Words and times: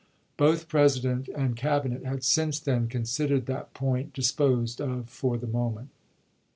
Both 0.35 0.67
President 0.67 1.27
and 1.27 1.55
Cabinet 1.55 2.03
had 2.05 2.23
since 2.23 2.59
then 2.59 2.87
considered 2.87 3.45
that 3.45 3.75
point 3.75 4.13
disposed 4.13 4.81
of 4.81 5.07
for 5.11 5.37
the 5.37 5.45
moment. 5.45 5.89